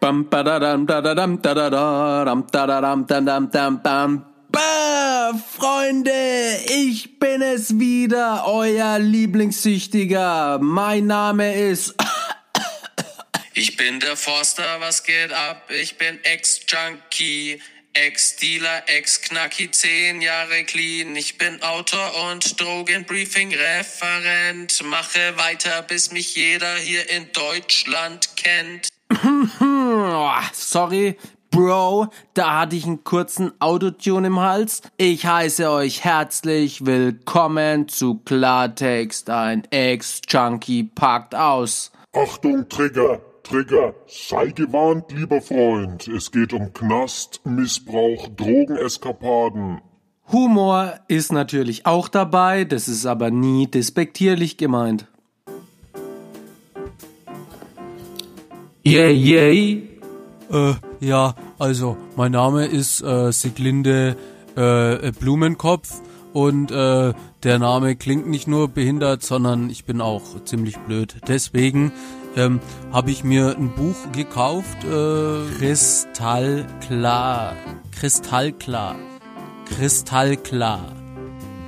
[0.00, 4.24] Bam, badadam, dadadam, dadadam, dadadam, dadam, dam, dam.
[4.48, 10.60] Bah, Freunde, ich bin es wieder, euer Lieblingssüchtiger.
[10.60, 11.96] Mein Name ist
[13.54, 15.68] Ich bin der Forster, was geht ab?
[15.68, 17.60] Ich bin Ex-Junkie,
[17.92, 21.16] Ex-Dealer, Ex-Knacki, zehn Jahre clean.
[21.16, 24.80] Ich bin Autor und Drogenbriefing-Referent.
[24.84, 28.86] Mache weiter, bis mich jeder hier in Deutschland kennt.
[30.20, 31.16] Oh, sorry,
[31.52, 34.82] Bro, da hatte ich einen kurzen Autotune im Hals.
[34.96, 39.30] Ich heiße euch herzlich willkommen zu Klartext.
[39.30, 41.92] Ein Ex-Junkie packt aus.
[42.12, 46.08] Achtung, Trigger, Trigger, sei gewarnt, lieber Freund.
[46.08, 49.80] Es geht um Knast, Missbrauch, Drogeneskapaden.
[50.32, 55.06] Humor ist natürlich auch dabei, das ist aber nie despektierlich gemeint.
[58.82, 59.87] Yay, yay.
[60.50, 64.16] Äh, ja, also, mein Name ist äh, Siglinde
[64.56, 66.00] äh, Blumenkopf
[66.32, 71.16] und äh, der Name klingt nicht nur behindert, sondern ich bin auch ziemlich blöd.
[71.28, 71.92] Deswegen
[72.36, 72.60] ähm,
[72.92, 77.54] habe ich mir ein Buch gekauft, äh, Kristallklar.
[77.92, 78.96] Kristallklar.
[79.66, 80.92] Kristallklar.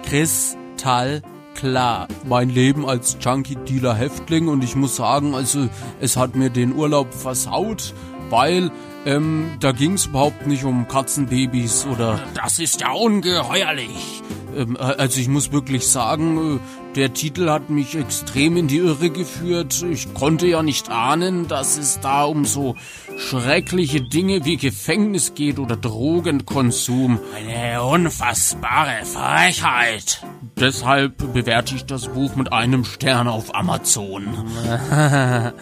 [0.05, 5.69] Kristallklar klar, mein Leben als Junkie-Dealer-Häftling und ich muss sagen, also
[6.01, 7.95] es hat mir den Urlaub versaut,
[8.31, 8.71] weil
[9.07, 14.23] ähm, da ging es überhaupt nicht um Katzenbabys oder das ist ja ungeheuerlich.
[14.57, 16.59] Ähm, äh, also ich muss wirklich sagen, äh,
[16.97, 19.85] der Titel hat mich extrem in die Irre geführt.
[19.91, 22.75] Ich konnte ja nicht ahnen, dass es da um so
[23.17, 27.21] schreckliche Dinge wie Gefängnis geht oder Drogenkonsum.
[27.37, 30.25] Eine unfassbare Frechheit.
[30.59, 34.27] Deshalb bewerte ich das Buch mit einem Stern auf Amazon.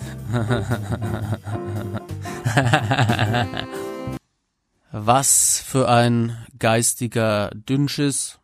[4.92, 8.39] Was für ein geistiger Dünnschiss.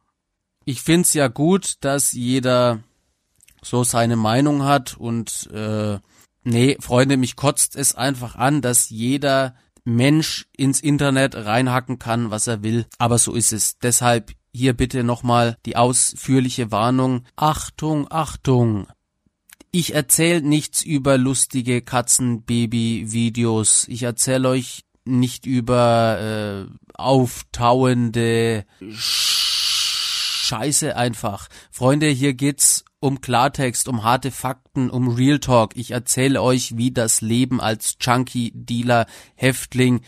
[0.65, 2.81] Ich find's ja gut, dass jeder
[3.63, 5.99] so seine Meinung hat und äh,
[6.43, 9.55] nee, Freunde, mich kotzt es einfach an, dass jeder
[9.85, 12.87] Mensch ins Internet reinhacken kann, was er will.
[12.99, 13.79] Aber so ist es.
[13.79, 17.25] Deshalb hier bitte nochmal die ausführliche Warnung.
[17.37, 18.87] Achtung, Achtung.
[19.77, 23.89] Ich erzähle nichts über lustige Katzenbaby-Videos.
[23.89, 31.49] Ich erzähle euch nicht über äh, auftauende Scheiße einfach.
[31.73, 35.77] Freunde, hier geht's um Klartext, um harte Fakten, um Real Talk.
[35.77, 40.03] Ich erzähle euch, wie das Leben als Junkie, Dealer, Häftling,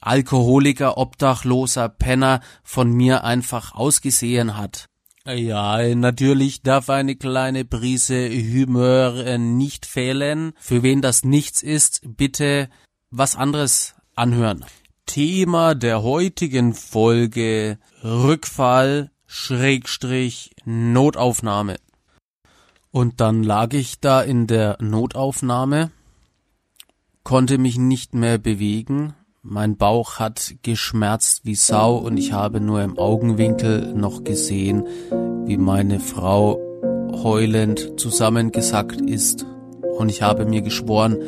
[0.00, 4.88] Alkoholiker, Obdachloser, Penner von mir einfach ausgesehen hat.
[5.26, 10.52] Ja, natürlich darf eine kleine Prise Humor äh, nicht fehlen.
[10.58, 12.68] Für wen das nichts ist, bitte
[13.10, 14.66] was anderes anhören.
[15.06, 21.76] Thema der heutigen Folge Rückfall Schrägstrich Notaufnahme.
[22.90, 25.90] Und dann lag ich da in der Notaufnahme,
[27.22, 29.14] konnte mich nicht mehr bewegen,
[29.46, 34.86] mein Bauch hat geschmerzt wie Sau und ich habe nur im Augenwinkel noch gesehen,
[35.44, 36.58] wie meine Frau
[37.12, 39.44] heulend zusammengesackt ist.
[39.98, 41.18] Und ich habe mir geschworen,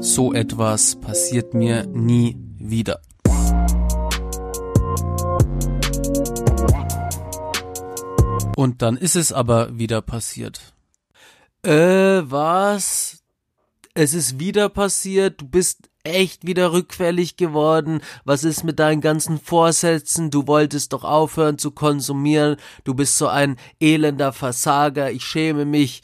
[0.00, 3.00] so etwas passiert mir nie wieder.
[8.56, 10.74] Und dann ist es aber wieder passiert.
[11.62, 13.22] Äh, was?
[13.94, 18.00] Es ist wieder passiert, du bist echt wieder rückfällig geworden?
[18.24, 20.30] Was ist mit deinen ganzen Vorsätzen?
[20.30, 22.56] Du wolltest doch aufhören zu konsumieren.
[22.84, 25.10] Du bist so ein elender Versager.
[25.10, 26.02] Ich schäme mich.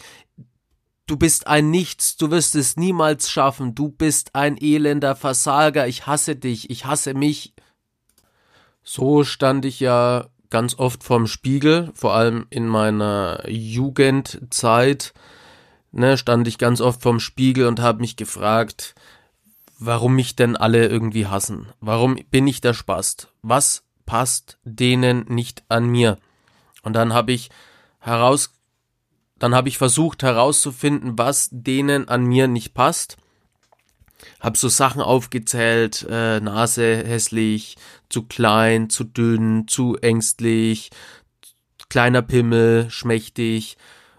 [1.06, 2.16] Du bist ein Nichts.
[2.16, 3.74] Du wirst es niemals schaffen.
[3.74, 5.86] Du bist ein elender Versager.
[5.86, 6.70] Ich hasse dich.
[6.70, 7.54] Ich hasse mich.
[8.82, 15.12] So stand ich ja ganz oft vorm Spiegel, vor allem in meiner Jugendzeit,
[15.92, 18.94] ne, stand ich ganz oft vorm Spiegel und habe mich gefragt,
[19.78, 21.68] warum mich denn alle irgendwie hassen.
[21.80, 23.32] Warum bin ich der Spast?
[23.42, 26.18] Was passt denen nicht an mir?
[26.82, 27.50] Und dann habe ich
[27.98, 28.52] heraus,
[29.38, 33.16] dann habe ich versucht herauszufinden, was denen an mir nicht passt.
[34.40, 37.76] Hab so Sachen aufgezählt, äh, Nase hässlich,
[38.08, 40.90] zu klein, zu dünn, zu ängstlich,
[41.90, 43.76] kleiner Pimmel, schmächtig.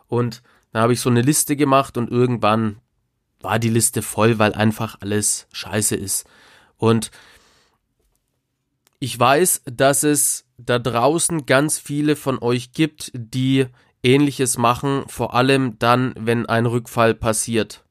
[0.08, 2.80] Und dann habe ich so eine Liste gemacht und irgendwann
[3.48, 6.28] war die Liste voll, weil einfach alles scheiße ist.
[6.76, 7.12] Und
[9.00, 13.68] ich weiß, dass es da draußen ganz viele von euch gibt, die
[14.04, 17.86] ähnliches machen, vor allem dann, wenn ein Rückfall passiert.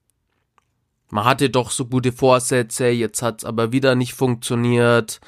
[1.09, 5.21] man hatte doch so gute Vorsätze, jetzt hat's aber wieder nicht funktioniert.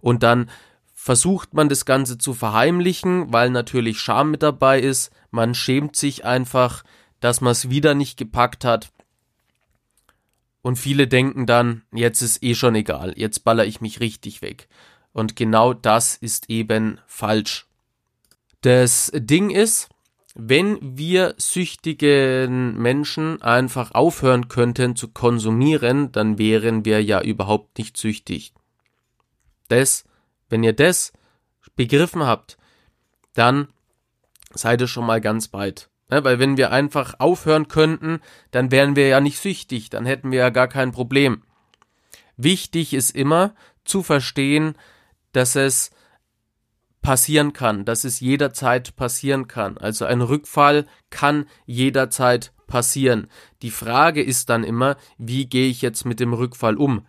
[0.00, 0.50] Und dann
[0.94, 5.12] versucht man das Ganze zu verheimlichen, weil natürlich Scham mit dabei ist.
[5.30, 6.84] Man schämt sich einfach,
[7.20, 8.90] dass man es wieder nicht gepackt hat.
[10.64, 14.66] Und viele denken dann, jetzt ist eh schon egal, jetzt baller ich mich richtig weg.
[15.12, 17.66] Und genau das ist eben falsch.
[18.62, 19.90] Das Ding ist,
[20.34, 27.98] wenn wir süchtigen Menschen einfach aufhören könnten zu konsumieren, dann wären wir ja überhaupt nicht
[27.98, 28.54] süchtig.
[29.68, 30.04] Das,
[30.48, 31.12] wenn ihr das
[31.76, 32.56] begriffen habt,
[33.34, 33.68] dann
[34.54, 35.90] seid ihr schon mal ganz weit.
[36.10, 38.20] Ja, weil wenn wir einfach aufhören könnten,
[38.50, 41.42] dann wären wir ja nicht süchtig, dann hätten wir ja gar kein Problem.
[42.36, 43.54] Wichtig ist immer
[43.84, 44.76] zu verstehen,
[45.32, 45.90] dass es
[47.00, 49.76] passieren kann, dass es jederzeit passieren kann.
[49.78, 53.28] Also ein Rückfall kann jederzeit passieren.
[53.62, 57.06] Die Frage ist dann immer, wie gehe ich jetzt mit dem Rückfall um?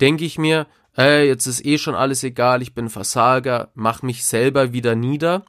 [0.00, 4.24] Denke ich mir, äh, jetzt ist eh schon alles egal, ich bin Versager, mach mich
[4.24, 5.44] selber wieder nieder,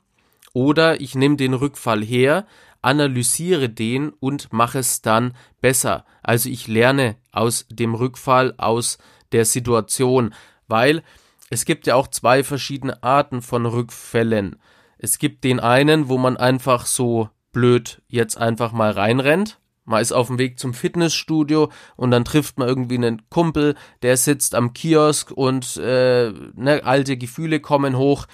[0.54, 2.46] oder ich nehme den Rückfall her,
[2.86, 6.06] analysiere den und mache es dann besser.
[6.22, 8.98] Also ich lerne aus dem Rückfall, aus
[9.32, 10.34] der Situation,
[10.68, 11.04] weil
[11.50, 14.58] es gibt ja auch zwei verschiedene Arten von Rückfällen.
[14.98, 19.60] Es gibt den einen, wo man einfach so blöd jetzt einfach mal reinrennt.
[19.84, 24.18] Man ist auf dem Weg zum Fitnessstudio und dann trifft man irgendwie einen Kumpel, der
[24.18, 28.26] sitzt am Kiosk und äh, ne, alte Gefühle kommen hoch.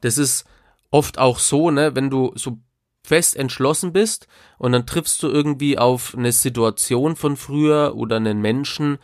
[0.00, 0.46] Das ist
[0.90, 2.58] oft auch so, ne, wenn du so
[3.04, 4.26] fest entschlossen bist
[4.58, 8.98] und dann triffst du irgendwie auf eine Situation von früher oder einen Menschen,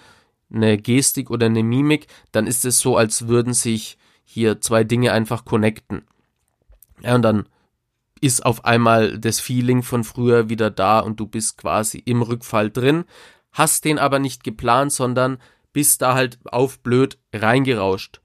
[0.52, 5.12] eine Gestik oder eine Mimik, dann ist es so, als würden sich hier zwei Dinge
[5.12, 6.02] einfach connecten.
[7.02, 7.46] Ja, und dann
[8.20, 12.70] ist auf einmal das Feeling von früher wieder da und du bist quasi im Rückfall
[12.70, 13.04] drin,
[13.52, 15.38] hast den aber nicht geplant, sondern
[15.72, 18.20] bist da halt auf blöd reingerauscht.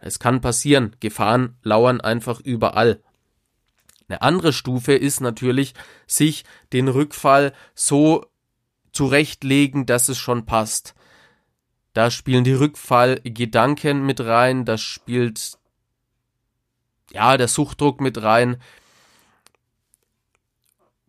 [0.00, 3.02] Es kann passieren, Gefahren lauern einfach überall.
[4.08, 5.74] Eine andere Stufe ist natürlich,
[6.06, 8.26] sich den Rückfall so
[8.92, 10.94] zurechtlegen, dass es schon passt.
[11.92, 15.58] Da spielen die Rückfallgedanken mit rein, da spielt
[17.12, 18.58] ja der Suchtdruck mit rein.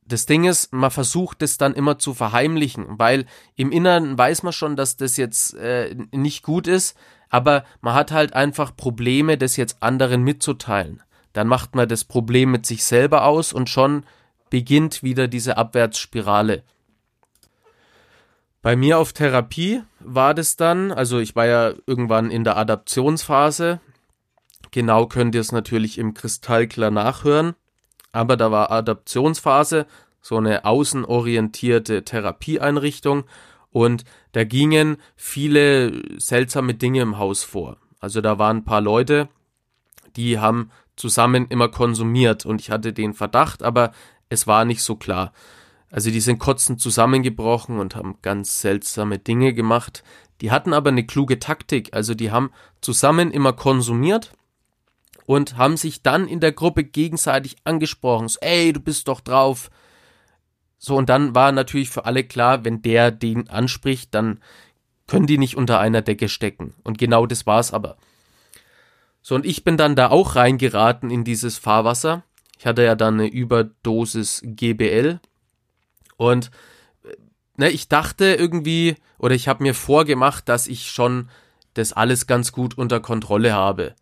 [0.06, 4.54] Das Ding ist, man versucht es dann immer zu verheimlichen, weil im Inneren weiß man
[4.54, 6.98] schon, dass das jetzt äh, nicht gut ist,
[7.30, 11.04] aber man hat halt einfach Probleme, das jetzt anderen mitzuteilen.
[11.38, 14.08] Dann macht man das Problem mit sich selber aus und schon
[14.50, 16.64] beginnt wieder diese Abwärtsspirale.
[18.64, 23.80] Bei mir auf Therapie war das dann, also ich war ja irgendwann in der Adaptionsphase.
[24.72, 27.54] Genau könnt ihr es natürlich im Kristallklar nachhören.
[28.12, 29.86] Aber da war Adaptionsphase,
[30.22, 33.26] so eine außenorientierte Therapieeinrichtung
[33.70, 37.78] und da gingen viele seltsame Dinge im Haus vor.
[38.00, 39.30] Also da waren ein paar Leute,
[40.16, 43.94] die haben zusammen immer konsumiert und ich hatte den Verdacht, aber
[44.30, 45.32] es war nicht so klar.
[45.90, 50.04] Also die sind kotzend zusammengebrochen und haben ganz seltsame Dinge gemacht.
[50.42, 51.94] Die hatten aber eine kluge Taktik.
[51.94, 52.52] Also die haben
[52.82, 54.34] zusammen immer konsumiert
[55.26, 58.28] und haben sich dann in der Gruppe gegenseitig angesprochen.
[58.28, 59.70] So, ey, du bist doch drauf.
[60.78, 64.40] So, und dann war natürlich für alle klar, wenn der den anspricht, dann
[65.08, 66.74] können die nicht unter einer Decke stecken.
[66.84, 67.98] Und genau das war's aber.
[69.22, 72.24] So, und ich bin dann da auch reingeraten in dieses Fahrwasser.
[72.58, 75.20] Ich hatte ja dann eine Überdosis GBL,
[76.18, 76.52] und
[77.56, 81.30] ne, ich dachte irgendwie, oder ich habe mir vorgemacht, dass ich schon
[81.76, 83.96] das alles ganz gut unter Kontrolle habe.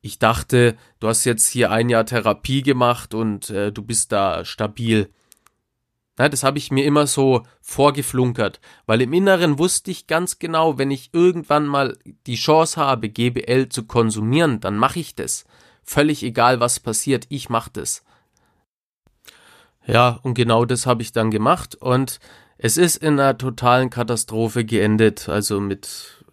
[0.00, 4.44] Ich dachte, du hast jetzt hier ein Jahr Therapie gemacht und äh, du bist da
[4.44, 5.10] stabil.
[6.18, 10.76] Na, das habe ich mir immer so vorgeflunkert, weil im Inneren wusste ich ganz genau,
[10.76, 11.96] wenn ich irgendwann mal
[12.26, 15.44] die Chance habe, GBL zu konsumieren, dann mache ich das.
[15.84, 18.02] Völlig egal, was passiert, ich mache das.
[19.86, 22.18] Ja, und genau das habe ich dann gemacht und
[22.58, 26.24] es ist in einer totalen Katastrophe geendet, also mit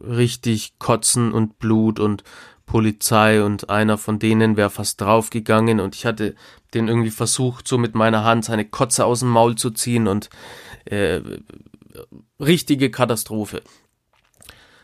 [0.00, 2.22] richtig Kotzen und Blut und
[2.72, 6.34] Polizei und einer von denen wäre fast draufgegangen und ich hatte
[6.72, 10.30] den irgendwie versucht, so mit meiner Hand seine Kotze aus dem Maul zu ziehen und
[10.86, 11.20] äh,
[12.40, 13.60] richtige Katastrophe.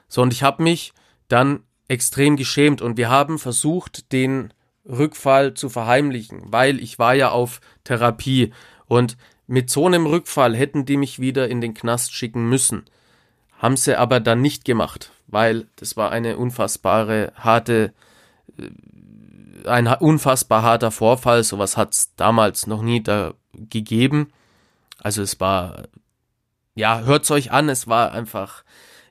[0.06, 0.92] So, und ich habe mich
[1.28, 4.52] dann extrem geschämt und wir haben versucht, den
[4.84, 8.52] Rückfall zu verheimlichen, weil ich war ja auf Therapie
[8.84, 9.16] und
[9.46, 12.84] mit so einem Rückfall hätten die mich wieder in den Knast schicken müssen.
[13.58, 17.92] Haben sie aber dann nicht gemacht, weil das war eine unfassbare harte
[18.58, 18.70] äh,
[19.68, 24.32] ein unfassbar harter Vorfall, sowas hat es damals noch nie da gegeben.
[24.98, 25.88] Also es war
[26.78, 28.62] ja, hört's euch an, es war einfach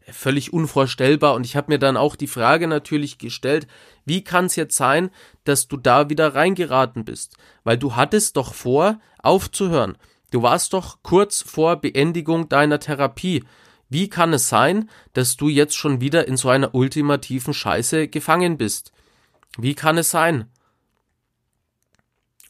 [0.10, 3.68] völlig unvorstellbar und ich habe mir dann auch die Frage natürlich gestellt,
[4.06, 5.10] wie kann es jetzt sein,
[5.44, 7.36] dass du da wieder reingeraten bist?
[7.66, 9.98] Weil du hattest doch vor, aufzuhören.
[10.32, 13.44] Du warst doch kurz vor Beendigung deiner Therapie.
[13.89, 18.58] Wie kann es sein, dass du jetzt schon wieder in so einer ultimativen Scheiße gefangen
[18.58, 18.91] bist?
[19.58, 20.50] Wie kann es sein?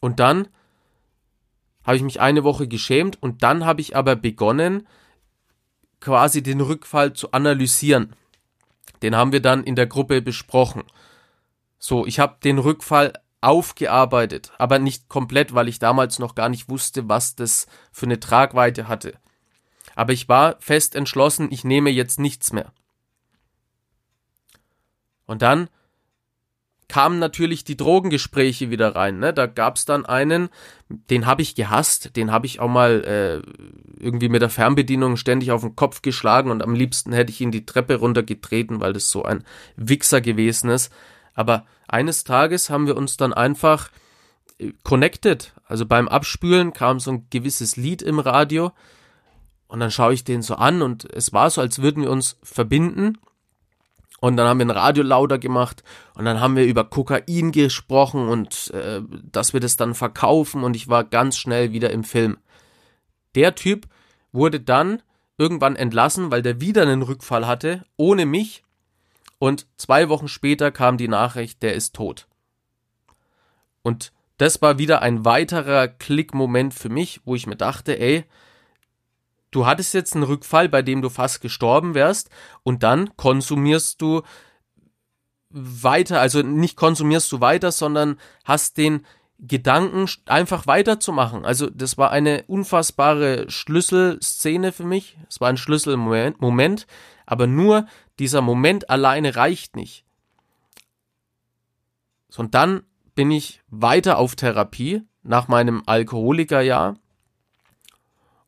[0.00, 0.48] Und dann
[1.84, 4.86] habe ich mich eine Woche geschämt und dann habe ich aber begonnen,
[6.00, 8.14] quasi den Rückfall zu analysieren.
[9.02, 10.82] Den haben wir dann in der Gruppe besprochen.
[11.78, 16.68] So, ich habe den Rückfall aufgearbeitet, aber nicht komplett, weil ich damals noch gar nicht
[16.68, 19.14] wusste, was das für eine Tragweite hatte.
[19.98, 22.72] Aber ich war fest entschlossen, ich nehme jetzt nichts mehr.
[25.26, 25.68] Und dann
[26.86, 29.18] kamen natürlich die Drogengespräche wieder rein.
[29.18, 29.34] Ne?
[29.34, 30.50] Da gab's dann einen,
[30.88, 35.50] den habe ich gehasst, den habe ich auch mal äh, irgendwie mit der Fernbedienung ständig
[35.50, 39.10] auf den Kopf geschlagen und am liebsten hätte ich ihn die Treppe runtergetreten, weil das
[39.10, 39.42] so ein
[39.74, 40.92] Wichser gewesen ist.
[41.34, 43.90] Aber eines Tages haben wir uns dann einfach
[44.58, 45.54] äh, connected.
[45.64, 48.70] Also beim Abspülen kam so ein gewisses Lied im Radio
[49.68, 52.36] und dann schaue ich den so an und es war so, als würden wir uns
[52.42, 53.18] verbinden
[54.20, 55.84] und dann haben wir ein Radio lauter gemacht
[56.14, 60.74] und dann haben wir über Kokain gesprochen und äh, dass wir das dann verkaufen und
[60.74, 62.38] ich war ganz schnell wieder im Film.
[63.34, 63.86] Der Typ
[64.32, 65.02] wurde dann
[65.36, 68.64] irgendwann entlassen, weil der wieder einen Rückfall hatte, ohne mich.
[69.38, 72.26] Und zwei Wochen später kam die Nachricht, der ist tot.
[73.82, 78.24] Und das war wieder ein weiterer Klickmoment für mich, wo ich mir dachte, ey,
[79.50, 82.30] du hattest jetzt einen Rückfall, bei dem du fast gestorben wärst,
[82.62, 84.22] und dann konsumierst du
[85.50, 89.06] weiter, also nicht konsumierst du weiter, sondern hast den
[89.40, 91.44] Gedanken einfach weiterzumachen.
[91.44, 95.16] Also das war eine unfassbare Schlüsselszene für mich.
[95.28, 96.86] Es war ein Schlüsselmoment, Moment,
[97.24, 97.86] aber nur
[98.18, 100.04] dieser Moment alleine reicht nicht.
[102.36, 102.82] Und dann
[103.14, 106.94] bin ich weiter auf Therapie nach meinem Alkoholikerjahr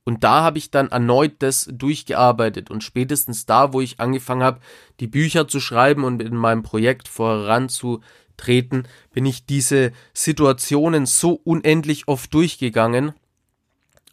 [0.05, 2.71] und da habe ich dann erneut das durchgearbeitet.
[2.71, 4.61] Und spätestens da, wo ich angefangen habe,
[4.99, 12.09] die Bücher zu schreiben und in meinem Projekt voranzutreten, bin ich diese Situationen so unendlich
[12.09, 13.13] oft durchgegangen.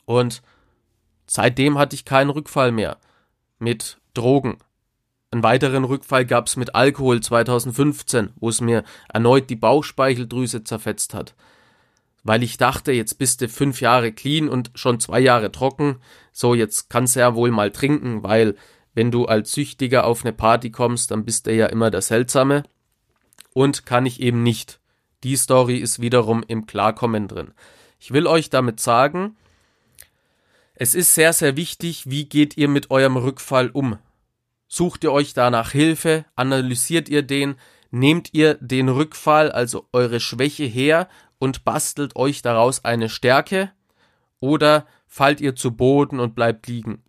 [0.05, 0.41] Und
[1.25, 2.97] seitdem hatte ich keinen Rückfall mehr
[3.59, 4.57] mit Drogen.
[5.31, 11.13] Einen weiteren Rückfall gab es mit Alkohol 2015, wo es mir erneut die Bauchspeicheldrüse zerfetzt
[11.13, 11.33] hat
[12.27, 16.01] weil ich dachte, jetzt bist du fünf Jahre clean und schon zwei Jahre trocken.
[16.33, 18.55] So, jetzt kannst du ja wohl mal trinken, weil
[18.93, 22.63] wenn du als Süchtiger auf eine Party kommst, dann bist du ja immer der Seltsame.
[23.53, 24.81] Und kann ich eben nicht.
[25.23, 27.53] Die Story ist wiederum im Klarkommen drin.
[27.97, 29.37] Ich will euch damit sagen,
[30.75, 33.97] es ist sehr, sehr wichtig, wie geht ihr mit eurem Rückfall um.
[34.67, 37.55] Sucht ihr euch danach Hilfe, analysiert ihr den,
[37.89, 41.07] nehmt ihr den Rückfall, also eure Schwäche her
[41.39, 43.71] und bastelt euch daraus eine Stärke
[44.39, 47.03] oder fallt ihr zu Boden und bleibt liegen.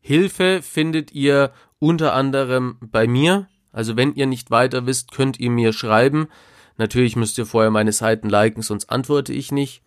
[0.00, 3.48] Hilfe findet ihr unter anderem bei mir.
[3.72, 6.28] Also wenn ihr nicht weiter wisst, könnt ihr mir schreiben.
[6.76, 9.82] Natürlich müsst ihr vorher meine Seiten liken, sonst antworte ich nicht.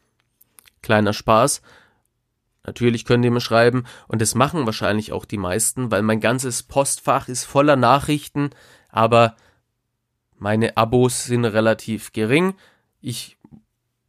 [0.81, 1.61] Kleiner Spaß.
[2.65, 6.63] Natürlich könnt ihr mir schreiben und das machen wahrscheinlich auch die meisten, weil mein ganzes
[6.63, 8.51] Postfach ist voller Nachrichten,
[8.89, 9.35] aber
[10.37, 12.55] meine Abos sind relativ gering.
[13.05, 13.37] Ich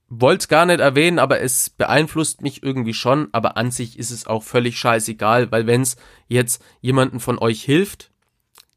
[0.08, 4.12] wollte es gar nicht erwähnen, aber es beeinflusst mich irgendwie schon, aber an sich ist
[4.12, 5.96] es auch völlig scheißegal, weil wenn es
[6.28, 8.12] jetzt jemanden von euch hilft,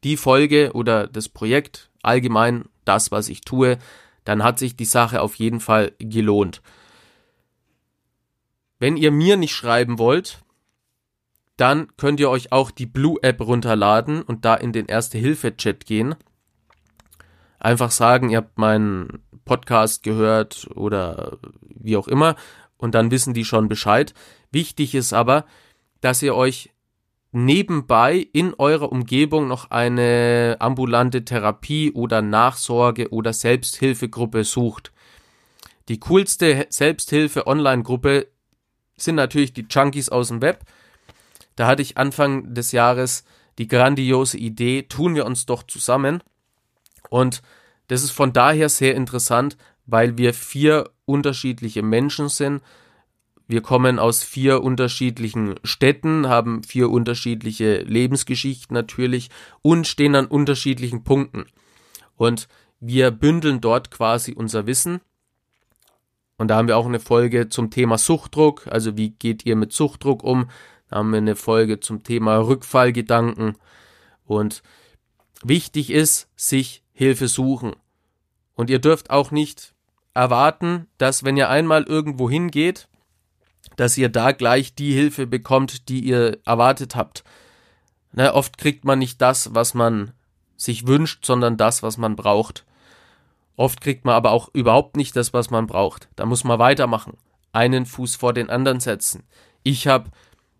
[0.02, 3.78] die Folge oder das Projekt, allgemein das, was ich tue,
[4.24, 6.62] dann hat sich die Sache auf jeden Fall gelohnt.
[8.80, 10.42] Wenn ihr mir nicht schreiben wollt,
[11.56, 16.16] dann könnt ihr euch auch die Blue App runterladen und da in den Erste-Hilfe-Chat gehen.
[17.60, 22.36] Einfach sagen, ihr habt meinen Podcast gehört oder wie auch immer
[22.76, 24.14] und dann wissen die schon Bescheid.
[24.52, 25.44] Wichtig ist aber,
[26.00, 26.70] dass ihr euch
[27.32, 34.92] nebenbei in eurer Umgebung noch eine ambulante Therapie oder Nachsorge oder Selbsthilfegruppe sucht.
[35.88, 38.28] Die coolste Selbsthilfe-Online-Gruppe
[38.96, 40.64] sind natürlich die Junkies aus dem Web.
[41.56, 43.24] Da hatte ich Anfang des Jahres
[43.58, 46.22] die grandiose Idee, tun wir uns doch zusammen.
[47.10, 47.42] Und
[47.88, 52.62] das ist von daher sehr interessant, weil wir vier unterschiedliche Menschen sind.
[53.46, 59.30] Wir kommen aus vier unterschiedlichen Städten, haben vier unterschiedliche Lebensgeschichten natürlich
[59.62, 61.46] und stehen an unterschiedlichen Punkten.
[62.16, 62.46] Und
[62.78, 65.00] wir bündeln dort quasi unser Wissen.
[66.36, 68.66] Und da haben wir auch eine Folge zum Thema Suchtdruck.
[68.68, 70.50] Also wie geht ihr mit Suchtdruck um?
[70.90, 73.56] Da haben wir eine Folge zum Thema Rückfallgedanken.
[74.24, 74.62] Und
[75.42, 77.76] wichtig ist, sich Hilfe suchen.
[78.56, 79.72] Und ihr dürft auch nicht
[80.14, 82.88] erwarten, dass wenn ihr einmal irgendwo hingeht,
[83.76, 87.22] dass ihr da gleich die Hilfe bekommt, die ihr erwartet habt.
[88.10, 90.10] Ne, oft kriegt man nicht das, was man
[90.56, 92.64] sich wünscht, sondern das, was man braucht.
[93.54, 96.08] Oft kriegt man aber auch überhaupt nicht das, was man braucht.
[96.16, 97.16] Da muss man weitermachen.
[97.52, 99.22] Einen Fuß vor den anderen setzen.
[99.62, 100.10] Ich habe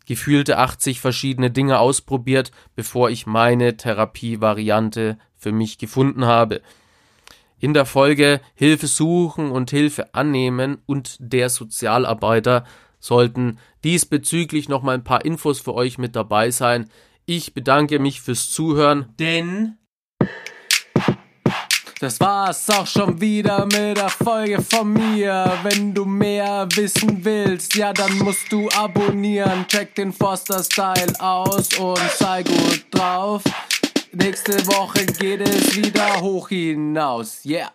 [0.06, 6.60] gefühlte 80 verschiedene Dinge ausprobiert, bevor ich meine Therapievariante für mich gefunden habe.
[7.60, 12.64] In der Folge Hilfe suchen und Hilfe annehmen und der Sozialarbeiter
[13.00, 16.90] sollten diesbezüglich noch mal ein paar Infos für euch mit dabei sein.
[17.26, 19.76] Ich bedanke mich fürs Zuhören, denn
[22.00, 25.52] das war's auch schon wieder mit der Folge von mir.
[25.64, 29.66] Wenn du mehr wissen willst, ja, dann musst du abonnieren.
[29.66, 33.42] Check den Foster Style aus und sei gut drauf.
[34.12, 37.44] Nächste Woche geht es wieder hoch hinaus.
[37.44, 37.70] Yeah.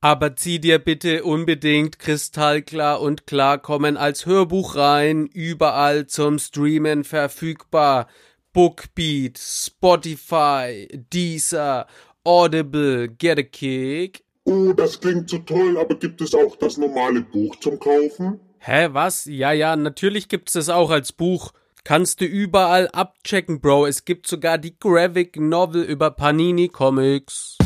[0.00, 8.06] Aber zieh dir bitte unbedingt kristallklar und klarkommen als Hörbuch rein, überall zum Streamen verfügbar.
[8.54, 11.86] Bookbeat, Spotify, Deezer,
[12.24, 14.24] Audible, Get a Kick.
[14.44, 18.40] Oh, das klingt so toll, aber gibt es auch das normale Buch zum Kaufen?
[18.58, 19.26] Hä, was?
[19.26, 21.52] Ja, ja, natürlich gibt's es auch als Buch.
[21.84, 23.86] Kannst du überall abchecken, Bro.
[23.86, 27.56] Es gibt sogar die Graphic Novel über Panini Comics.